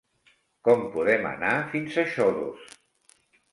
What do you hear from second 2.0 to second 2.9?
a Xodos?